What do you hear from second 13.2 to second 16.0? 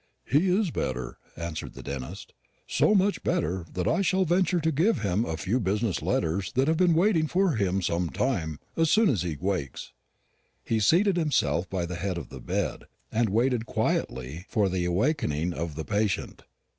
waited quietly for the awakening of the